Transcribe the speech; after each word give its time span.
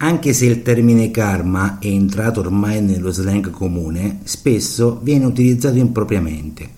Anche 0.00 0.32
se 0.32 0.46
il 0.46 0.62
termine 0.62 1.10
karma 1.10 1.78
è 1.80 1.86
entrato 1.88 2.38
ormai 2.38 2.80
nello 2.80 3.10
slang 3.10 3.50
comune, 3.50 4.20
spesso 4.22 5.00
viene 5.02 5.24
utilizzato 5.24 5.76
impropriamente, 5.76 6.68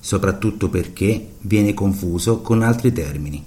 soprattutto 0.00 0.70
perché 0.70 1.32
viene 1.40 1.74
confuso 1.74 2.40
con 2.40 2.62
altri 2.62 2.90
termini. 2.90 3.44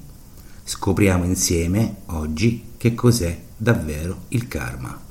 Scopriamo 0.64 1.24
insieme 1.24 1.96
oggi 2.08 2.62
che 2.78 2.94
cos'è 2.94 3.36
davvero 3.58 4.26
il 4.30 4.48
karma. 4.48 5.02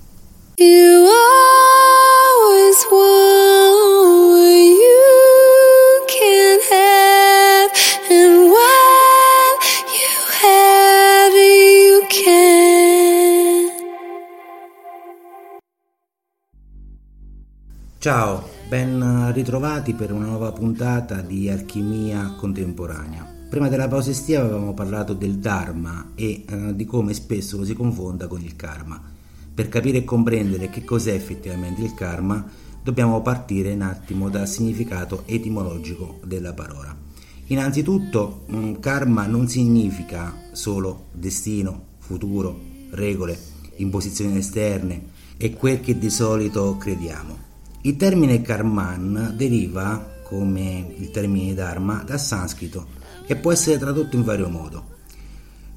Ciao, 18.02 18.48
ben 18.66 19.30
ritrovati 19.32 19.94
per 19.94 20.10
una 20.10 20.26
nuova 20.26 20.50
puntata 20.50 21.20
di 21.20 21.48
Alchimia 21.48 22.34
Contemporanea. 22.36 23.24
Prima 23.48 23.68
della 23.68 23.86
pausa 23.86 24.10
estiva 24.10 24.40
avevamo 24.40 24.74
parlato 24.74 25.14
del 25.14 25.38
Dharma 25.38 26.10
e 26.16 26.42
eh, 26.44 26.74
di 26.74 26.84
come 26.84 27.14
spesso 27.14 27.58
lo 27.58 27.64
si 27.64 27.74
confonda 27.74 28.26
con 28.26 28.40
il 28.40 28.56
karma. 28.56 29.00
Per 29.54 29.68
capire 29.68 29.98
e 29.98 30.04
comprendere 30.04 30.68
che 30.68 30.82
cos'è 30.82 31.12
effettivamente 31.12 31.82
il 31.82 31.94
karma, 31.94 32.44
dobbiamo 32.82 33.22
partire 33.22 33.72
un 33.72 33.82
attimo 33.82 34.28
dal 34.30 34.48
significato 34.48 35.22
etimologico 35.26 36.18
della 36.24 36.54
parola. 36.54 36.96
Innanzitutto, 37.46 38.46
karma 38.80 39.26
non 39.26 39.46
significa 39.46 40.48
solo 40.50 41.04
destino, 41.12 41.84
futuro, 41.98 42.58
regole, 42.90 43.38
imposizioni 43.76 44.38
esterne 44.38 45.04
e 45.36 45.52
quel 45.52 45.80
che 45.80 45.96
di 45.96 46.10
solito 46.10 46.76
crediamo. 46.76 47.50
Il 47.84 47.96
termine 47.96 48.42
karman 48.42 49.34
deriva, 49.34 50.20
come 50.22 50.94
il 50.98 51.10
termine 51.10 51.52
dharma, 51.52 52.04
dal 52.06 52.20
sanscrito 52.20 52.86
e 53.26 53.34
può 53.34 53.50
essere 53.50 53.76
tradotto 53.76 54.14
in 54.14 54.22
vario 54.22 54.48
modo. 54.48 54.84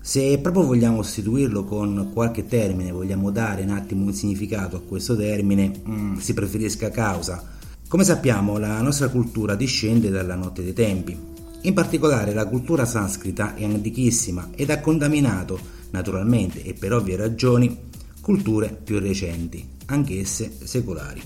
Se 0.02 0.38
proprio 0.38 0.66
vogliamo 0.66 1.02
sostituirlo 1.02 1.64
con 1.64 2.12
qualche 2.14 2.45
termine, 2.45 2.92
vogliamo 2.92 3.31
dare 3.31 3.64
un 3.64 3.72
attimo 3.72 4.06
un 4.06 4.14
significato 4.14 4.75
a 4.75 4.81
questo 4.81 5.16
termine, 5.16 5.81
mm, 5.88 6.17
si 6.17 6.36
preferisca 6.36 6.92
causa. 6.92 7.44
Come 7.88 8.03
sappiamo, 8.03 8.59
la 8.59 8.80
nostra 8.81 9.09
cultura 9.09 9.56
discende 9.56 10.12
dalla 10.12 10.36
notte 10.36 10.62
dei 10.62 10.73
tempi. 10.73 11.17
In 11.62 11.73
particolare 11.73 12.36
la 12.36 12.45
cultura 12.45 12.86
sanscrita 12.86 13.56
è 13.56 13.64
antichissima 13.64 14.50
ed 14.53 14.69
ha 14.69 14.80
contaminato, 14.80 15.59
naturalmente 15.90 16.62
e 16.62 16.75
per 16.75 16.94
ovvie 16.94 17.16
ragioni, 17.16 17.75
culture 18.22 18.80
più 18.84 19.00
recenti, 19.00 19.67
anch'esse 19.88 20.56
secolari. 20.66 21.22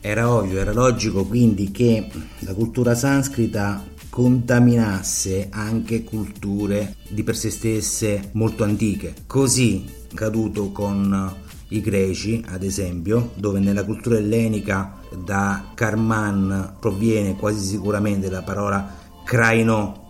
Era 0.00 0.32
ovvio, 0.32 0.60
era 0.60 0.72
logico 0.72 1.24
quindi 1.24 1.70
che 1.70 2.08
la 2.40 2.54
cultura 2.54 2.94
sanscrita 2.94 3.84
contaminasse 4.08 5.48
anche 5.50 6.04
culture 6.04 6.94
di 7.08 7.22
per 7.22 7.36
sé 7.36 7.50
stesse 7.50 8.30
molto 8.32 8.64
antiche. 8.64 9.14
Così 9.26 9.84
caduto 10.14 10.70
con 10.70 11.34
i 11.68 11.80
greci, 11.80 12.42
ad 12.48 12.62
esempio, 12.62 13.32
dove 13.34 13.58
nella 13.58 13.84
cultura 13.84 14.16
ellenica 14.18 14.94
da 15.22 15.72
Karman 15.74 16.76
proviene 16.78 17.36
quasi 17.36 17.64
sicuramente 17.66 18.30
la 18.30 18.42
parola 18.42 18.88
kraino, 19.24 20.04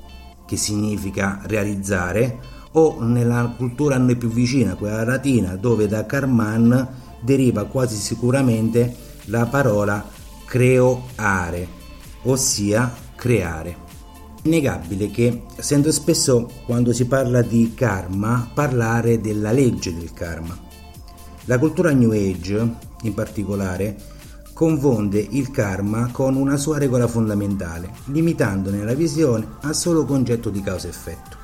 che 0.46 0.56
significa 0.56 1.40
realizzare, 1.44 2.38
o 2.72 3.02
nella 3.02 3.54
cultura 3.56 3.94
a 3.94 3.98
noi 3.98 4.16
più 4.16 4.28
vicina, 4.28 4.74
quella 4.74 5.02
latina, 5.02 5.56
dove 5.56 5.88
da 5.88 6.04
Karman 6.04 6.86
deriva 7.22 7.64
quasi 7.64 7.96
sicuramente 7.96 8.94
la 9.26 9.46
parola 9.46 10.04
creoare, 10.44 11.68
ossia 12.22 12.94
creare 13.14 13.84
innegabile 14.46 15.10
che 15.10 15.42
sento 15.58 15.92
spesso 15.92 16.48
quando 16.64 16.92
si 16.92 17.06
parla 17.06 17.42
di 17.42 17.72
karma 17.74 18.48
parlare 18.52 19.20
della 19.20 19.50
legge 19.50 19.94
del 19.94 20.12
karma. 20.12 20.56
La 21.44 21.58
cultura 21.58 21.90
New 21.90 22.12
Age, 22.12 22.74
in 23.02 23.14
particolare, 23.14 23.96
confonde 24.52 25.24
il 25.30 25.50
karma 25.50 26.10
con 26.10 26.36
una 26.36 26.56
sua 26.56 26.78
regola 26.78 27.06
fondamentale, 27.06 27.90
limitandone 28.06 28.84
la 28.84 28.94
visione 28.94 29.46
al 29.60 29.74
solo 29.74 30.04
concetto 30.04 30.48
di 30.48 30.62
causa-effetto. 30.62 31.36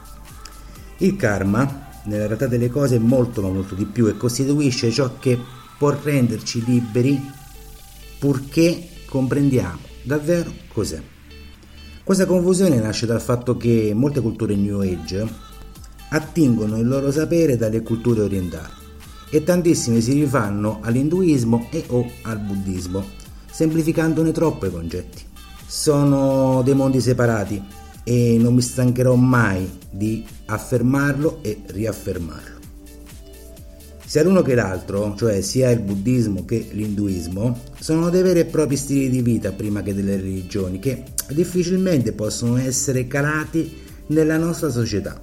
Il 0.99 1.17
karma, 1.17 1.91
nella 2.05 2.27
realtà 2.27 2.47
delle 2.47 2.71
cose, 2.71 2.97
è 2.97 3.01
molto 3.01 3.43
ma 3.43 3.49
molto 3.49 3.75
di 3.75 3.85
più 3.85 4.07
e 4.07 4.17
costituisce 4.17 4.91
ciò 4.91 5.19
che 5.19 5.39
può 5.77 5.95
renderci 6.01 6.65
liberi 6.65 7.21
purché 8.23 8.89
comprendiamo 9.07 9.81
davvero 10.05 10.53
cos'è. 10.73 11.03
Questa 12.05 12.25
confusione 12.25 12.79
nasce 12.79 13.05
dal 13.05 13.21
fatto 13.21 13.57
che 13.57 13.91
molte 13.97 14.21
culture 14.21 14.55
New 14.55 14.79
Age 14.79 15.27
attingono 16.11 16.79
il 16.79 16.87
loro 16.87 17.11
sapere 17.11 17.57
dalle 17.57 17.83
culture 17.83 18.21
orientali 18.21 18.71
e 19.29 19.43
tantissime 19.43 20.01
si 20.01 20.13
rifanno 20.13 20.79
all'induismo 20.83 21.67
e 21.73 21.83
o 21.89 22.09
al 22.23 22.39
buddismo, 22.39 23.05
semplificandone 23.51 24.31
troppo 24.31 24.67
i 24.67 24.71
concetti. 24.71 25.25
Sono 25.67 26.63
dei 26.63 26.75
mondi 26.75 27.01
separati 27.01 27.61
e 28.05 28.37
non 28.39 28.55
mi 28.55 28.61
stancherò 28.61 29.17
mai 29.17 29.69
di 29.91 30.25
affermarlo 30.47 31.41
e 31.43 31.63
riaffermarlo. 31.67 32.52
Sia 34.13 34.23
l'uno 34.23 34.43
che 34.43 34.55
l'altro, 34.55 35.15
cioè 35.17 35.41
sia 35.41 35.71
il 35.71 35.81
buddismo 35.81 36.45
che 36.45 36.69
l'induismo, 36.73 37.59
sono 37.81 38.11
dei 38.11 38.21
veri 38.21 38.41
e 38.41 38.45
propri 38.45 38.77
stili 38.77 39.09
di 39.09 39.23
vita 39.23 39.53
prima 39.53 39.81
che 39.81 39.95
delle 39.95 40.17
religioni 40.17 40.79
che 40.79 41.05
difficilmente 41.31 42.13
possono 42.13 42.59
essere 42.59 43.07
calati 43.07 43.75
nella 44.09 44.37
nostra 44.37 44.69
società, 44.69 45.19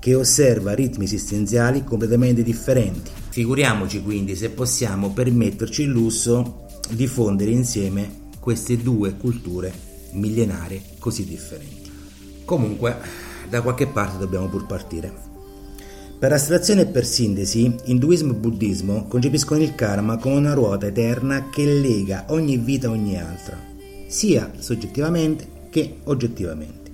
che 0.00 0.16
osserva 0.16 0.74
ritmi 0.74 1.04
esistenziali 1.04 1.84
completamente 1.84 2.42
differenti. 2.42 3.12
Figuriamoci 3.28 4.02
quindi 4.02 4.34
se 4.34 4.50
possiamo 4.50 5.12
permetterci 5.12 5.82
il 5.82 5.90
lusso 5.90 6.66
di 6.90 7.06
fondere 7.06 7.52
insieme 7.52 8.10
queste 8.40 8.76
due 8.76 9.14
culture 9.16 9.72
millenarie 10.14 10.82
così 10.98 11.24
differenti. 11.24 11.92
Comunque, 12.44 12.96
da 13.48 13.62
qualche 13.62 13.86
parte 13.86 14.18
dobbiamo 14.18 14.48
pur 14.48 14.66
partire. 14.66 15.25
Per 16.18 16.32
astrazione 16.32 16.80
e 16.80 16.86
per 16.86 17.04
sintesi, 17.04 17.74
induismo 17.84 18.32
e 18.32 18.36
buddismo 18.36 19.04
concepiscono 19.06 19.62
il 19.62 19.74
karma 19.74 20.16
come 20.16 20.36
una 20.36 20.54
ruota 20.54 20.86
eterna 20.86 21.50
che 21.50 21.66
lega 21.66 22.24
ogni 22.28 22.56
vita 22.56 22.88
a 22.88 22.92
ogni 22.92 23.20
altra, 23.20 23.58
sia 24.06 24.50
soggettivamente 24.56 25.46
che 25.68 25.98
oggettivamente. 26.04 26.90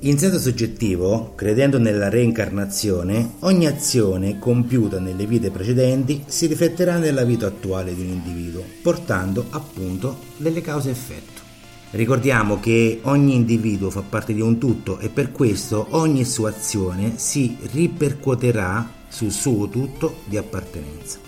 In 0.00 0.18
senso 0.18 0.38
soggettivo, 0.38 1.32
credendo 1.34 1.78
nella 1.78 2.10
reincarnazione, 2.10 3.36
ogni 3.40 3.66
azione 3.66 4.38
compiuta 4.38 5.00
nelle 5.00 5.24
vite 5.24 5.50
precedenti 5.50 6.24
si 6.26 6.46
rifletterà 6.46 6.98
nella 6.98 7.24
vita 7.24 7.46
attuale 7.46 7.94
di 7.94 8.02
un 8.02 8.08
individuo, 8.08 8.62
portando 8.82 9.46
appunto 9.48 10.18
delle 10.36 10.60
cause-effetto. 10.60 11.45
Ricordiamo 11.90 12.58
che 12.58 12.98
ogni 13.04 13.36
individuo 13.36 13.90
fa 13.90 14.02
parte 14.02 14.34
di 14.34 14.40
un 14.40 14.58
tutto 14.58 14.98
e 14.98 15.08
per 15.08 15.30
questo 15.30 15.86
ogni 15.90 16.24
sua 16.24 16.50
azione 16.50 17.12
si 17.16 17.56
ripercuoterà 17.60 18.90
sul 19.08 19.30
suo 19.30 19.68
tutto 19.68 20.16
di 20.24 20.36
appartenenza. 20.36 21.18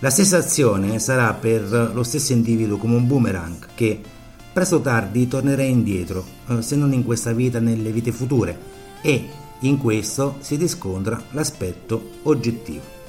La 0.00 0.10
stessa 0.10 0.38
azione 0.38 0.98
sarà 0.98 1.32
per 1.34 1.92
lo 1.94 2.02
stesso 2.02 2.32
individuo 2.32 2.76
come 2.76 2.96
un 2.96 3.06
boomerang 3.06 3.68
che 3.76 4.00
presto 4.52 4.76
o 4.76 4.80
tardi 4.80 5.28
tornerà 5.28 5.62
indietro, 5.62 6.24
eh, 6.48 6.60
se 6.60 6.74
non 6.74 6.92
in 6.92 7.04
questa 7.04 7.32
vita 7.32 7.60
nelle 7.60 7.92
vite 7.92 8.10
future 8.10 8.58
e 9.00 9.28
in 9.60 9.78
questo 9.78 10.38
si 10.40 10.56
riscontra 10.56 11.22
l'aspetto 11.30 12.14
oggettivo. 12.24 13.00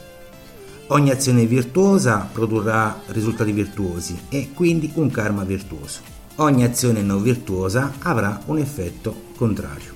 Ogni 0.88 1.09
azione 1.09 1.47
virtuosa 1.47 2.29
produrrà 2.32 3.02
risultati 3.08 3.52
virtuosi 3.52 4.16
e 4.29 4.52
quindi 4.53 4.91
un 4.94 5.09
karma 5.09 5.44
virtuoso 5.44 6.22
ogni 6.35 6.64
azione 6.64 7.02
non 7.02 7.22
virtuosa 7.22 7.94
avrà 8.00 8.41
un 8.46 8.58
effetto 8.58 9.26
contrario. 9.35 9.94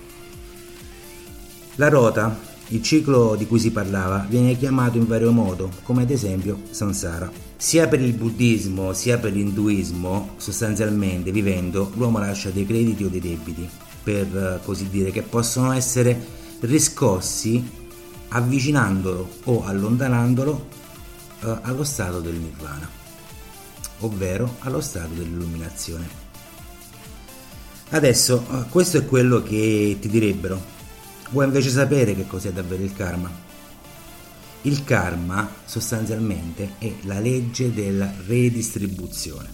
La 1.76 1.90
rota, 1.90 2.40
il 2.70 2.82
ciclo 2.82 3.36
di 3.36 3.48
cui 3.48 3.60
si 3.60 3.72
parlava, 3.72 4.26
viene 4.28 4.58
chiamato 4.58 4.98
in 4.98 5.08
vario 5.08 5.32
modo, 5.32 5.70
come 5.84 6.02
ad 6.04 6.10
esempio 6.10 6.62
samsara. 6.70 7.32
Sia 7.56 7.88
per 7.88 8.02
il 8.02 8.14
buddismo 8.14 8.94
sia 8.94 9.18
per 9.18 9.34
l'induismo, 9.34 10.36
sostanzialmente 10.38 11.32
vivendo, 11.32 11.92
l'uomo 11.96 12.20
lascia 12.20 12.50
dei 12.50 12.66
crediti 12.66 13.04
o 13.04 13.10
dei 13.10 13.20
debiti, 13.20 13.68
per 14.04 14.26
eh, 14.36 14.60
così 14.64 14.90
dire, 14.90 15.12
che 15.12 15.22
possono 15.22 15.72
essere 15.72 16.20
riscossi 16.62 17.64
avvicinandolo 18.30 19.30
o 19.46 19.64
allontanandolo 19.64 20.68
eh, 21.42 21.58
allo 21.62 21.84
stato 21.84 22.20
del 22.20 22.36
nirvana, 22.36 22.90
ovvero 24.00 24.56
allo 24.60 24.82
stato 24.82 25.14
dell'illuminazione. 25.14 26.27
Adesso, 27.90 28.46
eh, 28.52 28.70
questo 28.70 28.98
è 28.98 29.06
quello 29.06 29.42
che 29.42 29.98
ti 30.02 30.10
direbbero. 30.10 30.76
Vuoi 31.30 31.46
invece 31.46 31.70
sapere 31.70 32.16
che 32.16 32.28
cos'è 32.28 32.52
davvero 32.52 32.84
il 32.84 32.94
karma? 32.94 33.30
Il 34.64 34.84
karma 34.84 35.50
sostanzialmente 35.64 36.74
è 36.80 36.92
la 37.04 37.20
legge 37.20 37.74
della 37.74 38.12
redistribuzione. 38.26 39.50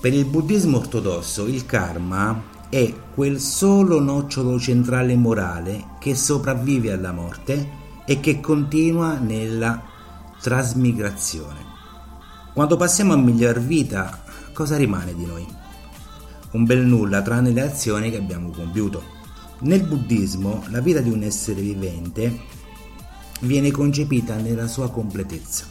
Per 0.00 0.12
il 0.12 0.26
buddismo 0.26 0.78
ortodosso 0.78 1.46
il 1.46 1.64
karma 1.64 2.42
è 2.68 2.92
quel 3.14 3.40
solo 3.40 4.00
nocciolo 4.00 4.58
centrale 4.58 5.14
morale 5.16 5.90
che 5.98 6.14
sopravvive 6.14 6.92
alla 6.92 7.12
morte 7.12 7.80
e 8.04 8.20
che 8.20 8.40
continua 8.40 9.18
nella 9.18 9.82
trasmigrazione. 10.40 11.70
Quando 12.52 12.76
passiamo 12.76 13.14
a 13.14 13.16
miglior 13.16 13.60
vita, 13.60 14.22
cosa 14.52 14.76
rimane 14.76 15.14
di 15.14 15.24
noi? 15.24 15.60
Un 16.52 16.64
bel 16.64 16.84
nulla 16.84 17.22
tranne 17.22 17.50
le 17.50 17.62
azioni 17.62 18.10
che 18.10 18.18
abbiamo 18.18 18.50
compiuto. 18.50 19.02
Nel 19.60 19.82
buddismo 19.82 20.64
la 20.68 20.80
vita 20.80 21.00
di 21.00 21.10
un 21.10 21.22
essere 21.22 21.60
vivente 21.60 22.40
viene 23.40 23.70
concepita 23.70 24.36
nella 24.36 24.66
sua 24.66 24.90
completezza. 24.90 25.66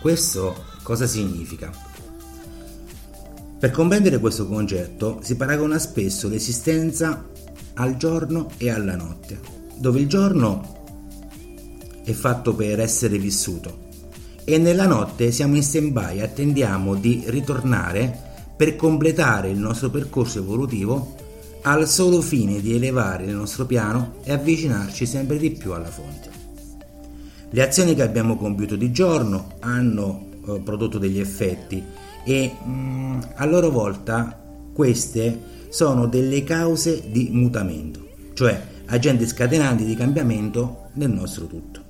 Questo 0.00 0.64
cosa 0.82 1.06
significa? 1.06 1.72
Per 3.58 3.70
comprendere 3.70 4.18
questo 4.18 4.46
concetto 4.46 5.20
si 5.22 5.36
paragona 5.36 5.78
spesso 5.78 6.28
l'esistenza 6.28 7.26
al 7.74 7.96
giorno 7.96 8.50
e 8.58 8.70
alla 8.70 8.96
notte, 8.96 9.40
dove 9.76 10.00
il 10.00 10.08
giorno 10.08 10.82
è 12.04 12.12
fatto 12.12 12.54
per 12.54 12.80
essere 12.80 13.18
vissuto 13.18 13.82
e 14.44 14.58
nella 14.58 14.86
notte 14.86 15.32
siamo 15.32 15.56
in 15.56 15.62
stand-by, 15.62 16.20
attendiamo 16.20 16.94
di 16.94 17.22
ritornare 17.26 18.33
per 18.56 18.76
completare 18.76 19.50
il 19.50 19.58
nostro 19.58 19.90
percorso 19.90 20.38
evolutivo 20.38 21.16
al 21.62 21.88
solo 21.88 22.20
fine 22.20 22.60
di 22.60 22.74
elevare 22.74 23.24
il 23.24 23.34
nostro 23.34 23.64
piano 23.64 24.16
e 24.22 24.32
avvicinarci 24.32 25.06
sempre 25.06 25.38
di 25.38 25.50
più 25.50 25.72
alla 25.72 25.90
fonte. 25.90 26.30
Le 27.50 27.62
azioni 27.62 27.94
che 27.94 28.02
abbiamo 28.02 28.36
compiuto 28.36 28.76
di 28.76 28.92
giorno 28.92 29.54
hanno 29.60 30.26
eh, 30.46 30.60
prodotto 30.60 30.98
degli 30.98 31.20
effetti 31.20 31.82
e 32.24 32.52
mh, 32.62 32.70
mm, 32.70 33.20
a 33.36 33.44
loro 33.46 33.70
volta 33.70 34.40
queste 34.72 35.52
sono 35.68 36.06
delle 36.06 36.44
cause 36.44 37.04
di 37.10 37.30
mutamento, 37.32 38.08
cioè 38.34 38.60
agenti 38.86 39.26
scatenanti 39.26 39.84
di 39.84 39.94
cambiamento 39.94 40.88
nel 40.94 41.10
nostro 41.10 41.46
tutto. 41.46 41.82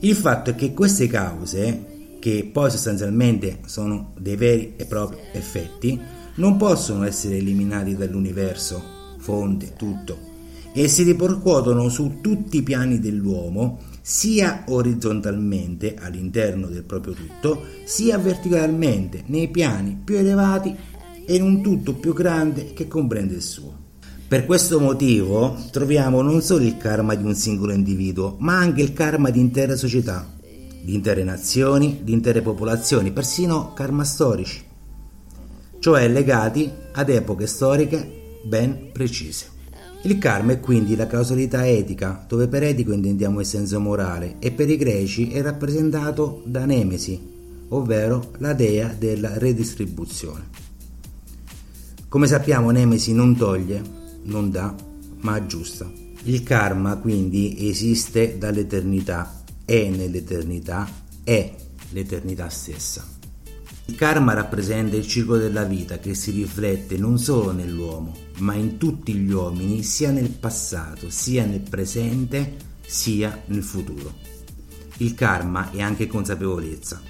Il 0.00 0.14
fatto 0.14 0.50
è 0.50 0.54
che 0.54 0.72
queste 0.72 1.06
cause, 1.06 1.89
che 2.20 2.48
poi 2.52 2.70
sostanzialmente 2.70 3.60
sono 3.66 4.12
dei 4.18 4.36
veri 4.36 4.74
e 4.76 4.84
propri 4.84 5.18
effetti, 5.32 5.98
non 6.36 6.56
possono 6.56 7.04
essere 7.04 7.38
eliminati 7.38 7.96
dall'universo, 7.96 8.80
fonte, 9.18 9.72
tutto, 9.76 10.28
e 10.72 10.86
si 10.86 11.02
ripercuotono 11.02 11.88
su 11.88 12.18
tutti 12.20 12.58
i 12.58 12.62
piani 12.62 13.00
dell'uomo 13.00 13.80
sia 14.02 14.64
orizzontalmente 14.68 15.96
all'interno 15.98 16.68
del 16.68 16.84
proprio 16.84 17.14
tutto, 17.14 17.62
sia 17.84 18.18
verticalmente 18.18 19.24
nei 19.26 19.48
piani 19.48 20.00
più 20.02 20.16
elevati 20.16 20.74
e 21.26 21.34
in 21.34 21.42
un 21.42 21.62
tutto 21.62 21.94
più 21.94 22.12
grande 22.12 22.72
che 22.72 22.88
comprende 22.88 23.34
il 23.34 23.42
suo. 23.42 23.78
Per 24.26 24.46
questo 24.46 24.78
motivo 24.78 25.56
troviamo 25.72 26.22
non 26.22 26.40
solo 26.40 26.64
il 26.64 26.76
karma 26.76 27.14
di 27.14 27.24
un 27.24 27.34
singolo 27.34 27.72
individuo, 27.72 28.36
ma 28.38 28.56
anche 28.56 28.80
il 28.80 28.92
karma 28.92 29.30
di 29.30 29.40
intere 29.40 29.76
società, 29.76 30.38
di 30.82 30.94
intere 30.94 31.24
nazioni, 31.24 32.00
di 32.02 32.12
intere 32.12 32.42
popolazioni, 32.42 33.12
persino 33.12 33.72
karma 33.74 34.04
storici, 34.04 34.62
cioè 35.78 36.08
legati 36.08 36.70
ad 36.92 37.08
epoche 37.08 37.46
storiche 37.46 38.38
ben 38.44 38.90
precise. 38.92 39.58
Il 40.02 40.18
karma 40.18 40.52
è 40.52 40.60
quindi 40.60 40.96
la 40.96 41.06
causalità 41.06 41.68
etica, 41.68 42.24
dove 42.26 42.48
per 42.48 42.62
etico 42.62 42.92
intendiamo 42.92 43.40
il 43.40 43.46
senso 43.46 43.78
morale, 43.80 44.36
e 44.38 44.50
per 44.50 44.70
i 44.70 44.76
greci 44.76 45.30
è 45.30 45.42
rappresentato 45.42 46.42
da 46.46 46.64
Nemesi, 46.64 47.20
ovvero 47.68 48.30
la 48.38 48.54
dea 48.54 48.94
della 48.98 49.36
redistribuzione. 49.36 50.48
Come 52.08 52.26
sappiamo 52.26 52.70
Nemesi 52.70 53.12
non 53.12 53.36
toglie, 53.36 53.82
non 54.22 54.50
dà, 54.50 54.74
ma 55.20 55.34
aggiusta. 55.34 55.90
Il 56.24 56.42
karma 56.42 56.96
quindi 56.96 57.68
esiste 57.68 58.38
dall'eternità, 58.38 59.39
è 59.70 59.88
nell'eternità, 59.88 60.90
è 61.22 61.54
l'eternità 61.90 62.48
stessa. 62.48 63.06
Il 63.84 63.94
karma 63.94 64.32
rappresenta 64.32 64.96
il 64.96 65.06
ciclo 65.06 65.36
della 65.36 65.62
vita 65.62 66.00
che 66.00 66.12
si 66.14 66.32
riflette 66.32 66.98
non 66.98 67.20
solo 67.20 67.52
nell'uomo, 67.52 68.12
ma 68.38 68.54
in 68.54 68.78
tutti 68.78 69.14
gli 69.14 69.30
uomini, 69.30 69.84
sia 69.84 70.10
nel 70.10 70.30
passato, 70.30 71.08
sia 71.08 71.44
nel 71.44 71.60
presente, 71.60 72.56
sia 72.84 73.42
nel 73.46 73.62
futuro. 73.62 74.12
Il 74.96 75.14
karma 75.14 75.70
è 75.70 75.80
anche 75.80 76.08
consapevolezza. 76.08 77.00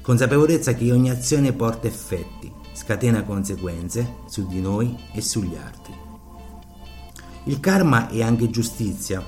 Consapevolezza 0.00 0.72
che 0.72 0.90
ogni 0.92 1.10
azione 1.10 1.52
porta 1.52 1.86
effetti, 1.86 2.50
scatena 2.72 3.24
conseguenze 3.24 4.20
su 4.26 4.46
di 4.46 4.62
noi 4.62 4.96
e 5.12 5.20
sugli 5.20 5.54
altri. 5.54 5.92
Il 7.44 7.60
karma 7.60 8.08
è 8.08 8.22
anche 8.22 8.48
giustizia, 8.48 9.22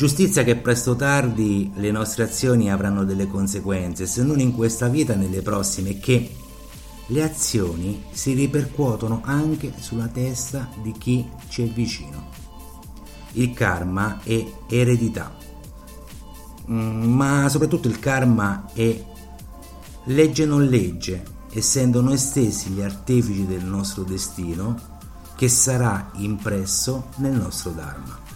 Giustizia 0.00 0.44
che 0.44 0.56
presto 0.56 0.92
o 0.92 0.96
tardi 0.96 1.72
le 1.74 1.90
nostre 1.90 2.22
azioni 2.24 2.72
avranno 2.72 3.04
delle 3.04 3.26
conseguenze, 3.26 4.06
se 4.06 4.22
non 4.22 4.40
in 4.40 4.54
questa 4.54 4.88
vita 4.88 5.14
nelle 5.14 5.42
prossime, 5.42 5.98
che 5.98 6.34
le 7.04 7.22
azioni 7.22 8.04
si 8.10 8.32
ripercuotono 8.32 9.20
anche 9.22 9.74
sulla 9.78 10.06
testa 10.06 10.70
di 10.80 10.92
chi 10.92 11.28
ci 11.50 11.68
è 11.68 11.70
vicino. 11.70 12.28
Il 13.32 13.52
karma 13.52 14.20
è 14.22 14.42
eredità, 14.70 15.36
mm, 16.70 17.02
ma 17.02 17.46
soprattutto 17.50 17.86
il 17.86 17.98
karma 17.98 18.70
è 18.72 19.04
legge 20.04 20.46
non 20.46 20.64
legge, 20.64 21.22
essendo 21.52 22.00
noi 22.00 22.16
stessi 22.16 22.70
gli 22.70 22.80
artefici 22.80 23.44
del 23.44 23.66
nostro 23.66 24.02
destino 24.04 24.80
che 25.36 25.48
sarà 25.48 26.10
impresso 26.14 27.08
nel 27.16 27.32
nostro 27.32 27.72
Dharma. 27.72 28.29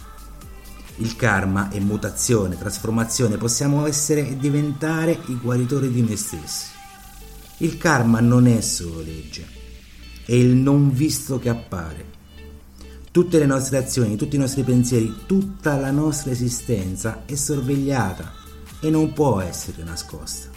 Il 0.97 1.17
karma 1.17 1.69
è 1.69 1.79
mutazione, 1.79 2.57
trasformazione, 2.57 3.35
possiamo 3.35 3.85
essere 3.85 4.29
e 4.29 4.37
diventare 4.37 5.19
i 5.27 5.35
guaritori 5.35 5.91
di 5.91 6.01
noi 6.01 6.15
stessi. 6.15 6.67
Il 7.57 7.77
karma 7.77 8.21
non 8.21 8.47
è 8.47 8.61
solo 8.61 9.01
legge, 9.01 9.45
è 10.25 10.31
il 10.31 10.55
non 10.55 10.93
visto 10.93 11.37
che 11.37 11.49
appare. 11.49 12.13
Tutte 13.11 13.39
le 13.39 13.45
nostre 13.45 13.77
azioni, 13.77 14.15
tutti 14.15 14.37
i 14.37 14.39
nostri 14.39 14.63
pensieri, 14.63 15.13
tutta 15.25 15.75
la 15.75 15.91
nostra 15.91 16.31
esistenza 16.31 17.23
è 17.25 17.35
sorvegliata 17.35 18.31
e 18.79 18.89
non 18.89 19.11
può 19.11 19.41
essere 19.41 19.83
nascosta. 19.83 20.47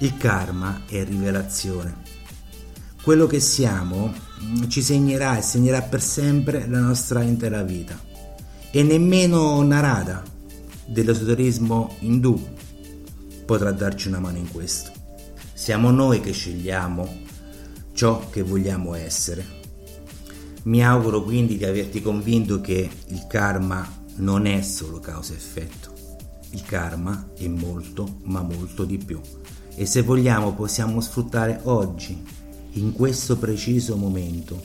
Il 0.00 0.18
karma 0.18 0.82
è 0.86 1.02
rivelazione. 1.02 2.10
Quello 3.02 3.26
che 3.26 3.40
siamo 3.40 4.12
mm, 4.42 4.68
ci 4.68 4.82
segnerà 4.82 5.38
e 5.38 5.42
segnerà 5.42 5.80
per 5.80 6.02
sempre 6.02 6.68
la 6.68 6.80
nostra 6.80 7.22
intera 7.22 7.62
vita 7.62 8.10
e 8.74 8.82
nemmeno 8.82 9.62
Narada 9.62 10.22
dell'esoterismo 10.86 11.96
indù 12.00 12.40
potrà 13.44 13.70
darci 13.70 14.08
una 14.08 14.18
mano 14.18 14.38
in 14.38 14.50
questo. 14.50 14.90
Siamo 15.52 15.90
noi 15.90 16.22
che 16.22 16.32
scegliamo 16.32 17.06
ciò 17.92 18.30
che 18.30 18.42
vogliamo 18.42 18.94
essere. 18.94 19.60
Mi 20.64 20.82
auguro 20.82 21.22
quindi 21.22 21.58
di 21.58 21.66
averti 21.66 22.00
convinto 22.00 22.62
che 22.62 22.88
il 23.08 23.26
karma 23.28 23.86
non 24.16 24.46
è 24.46 24.62
solo 24.62 25.00
causa-effetto. 25.00 25.92
Il 26.52 26.62
karma 26.62 27.28
è 27.36 27.46
molto, 27.48 28.20
ma 28.22 28.40
molto 28.40 28.84
di 28.84 28.96
più. 28.96 29.20
E 29.74 29.84
se 29.84 30.00
vogliamo 30.00 30.54
possiamo 30.54 31.00
sfruttare 31.02 31.60
oggi, 31.64 32.22
in 32.72 32.92
questo 32.92 33.36
preciso 33.36 33.96
momento, 33.96 34.62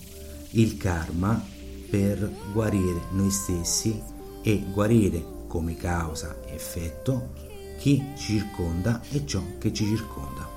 il 0.52 0.78
karma 0.78 1.56
per 1.89 2.29
guarire 2.51 3.01
noi 3.12 3.29
stessi 3.32 4.01
e 4.41 4.63
guarire 4.72 5.24
come 5.48 5.75
causa 5.75 6.36
e 6.46 6.53
effetto 6.53 7.29
chi 7.77 8.03
ci 8.15 8.38
circonda 8.38 9.01
e 9.12 9.25
ciò 9.25 9.41
che 9.58 9.72
ci 9.74 9.86
circonda. 9.86 10.56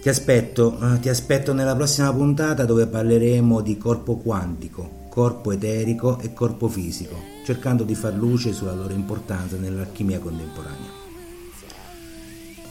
Ti 0.00 0.08
aspetto, 0.08 0.78
eh, 0.80 0.98
ti 0.98 1.08
aspetto 1.08 1.52
nella 1.52 1.76
prossima 1.76 2.12
puntata 2.12 2.64
dove 2.64 2.86
parleremo 2.86 3.60
di 3.60 3.78
corpo 3.78 4.16
quantico, 4.16 5.06
corpo 5.08 5.52
eterico 5.52 6.18
e 6.18 6.32
corpo 6.32 6.66
fisico, 6.66 7.16
cercando 7.44 7.84
di 7.84 7.94
far 7.94 8.14
luce 8.14 8.52
sulla 8.52 8.74
loro 8.74 8.92
importanza 8.92 9.56
nell'alchimia 9.56 10.18
contemporanea. 10.18 11.00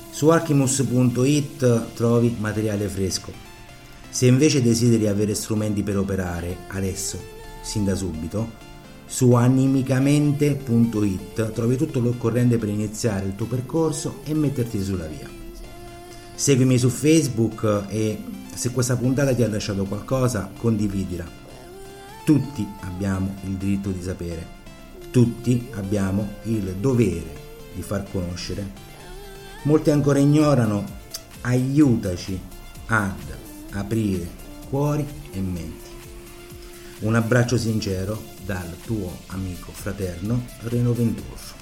Su 0.09 0.27
alchimus.it 0.27 1.93
trovi 1.93 2.35
materiale 2.37 2.87
fresco 2.89 3.50
se 4.11 4.27
invece 4.27 4.61
desideri 4.61 5.07
avere 5.07 5.33
strumenti 5.33 5.81
per 5.83 5.97
operare 5.97 6.57
adesso, 6.67 7.17
sin 7.61 7.85
da 7.85 7.95
subito, 7.95 8.59
su 9.05 9.31
animicamente.it 9.31 11.53
trovi 11.53 11.77
tutto 11.77 12.01
l'occorrente 12.01 12.57
per 12.57 12.67
iniziare 12.67 13.25
il 13.25 13.35
tuo 13.35 13.45
percorso 13.45 14.19
e 14.25 14.33
metterti 14.33 14.83
sulla 14.83 15.05
via. 15.05 15.29
Seguimi 16.35 16.77
su 16.77 16.89
Facebook 16.89 17.85
e 17.87 18.21
se 18.53 18.71
questa 18.71 18.97
puntata 18.97 19.33
ti 19.33 19.43
ha 19.43 19.49
lasciato 19.49 19.85
qualcosa, 19.85 20.51
condividila. 20.57 21.25
Tutti 22.25 22.67
abbiamo 22.81 23.35
il 23.45 23.53
diritto 23.53 23.91
di 23.91 24.01
sapere. 24.01 24.45
Tutti 25.09 25.69
abbiamo 25.75 26.33
il 26.43 26.75
dovere 26.79 27.33
di 27.73 27.81
far 27.81 28.05
conoscere. 28.11 28.89
Molti 29.63 29.89
ancora 29.89 30.19
ignorano, 30.19 30.83
aiutaci 31.41 32.39
ad 32.87 33.39
aprire 33.71 34.27
cuori 34.69 35.05
e 35.31 35.39
menti. 35.39 35.89
Un 36.99 37.15
abbraccio 37.15 37.57
sincero 37.57 38.21
dal 38.45 38.75
tuo 38.85 39.19
amico 39.27 39.71
fraterno 39.71 40.45
Reno 40.63 40.93
Ventur. 40.93 41.59